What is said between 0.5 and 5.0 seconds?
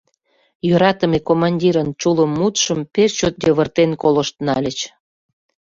Йӧратыме командирын чулым мутшым пеш чот йывыртен колышт нальыч.